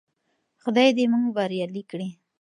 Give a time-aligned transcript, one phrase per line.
[0.63, 2.09] خدای دې موږ بريالي کړي.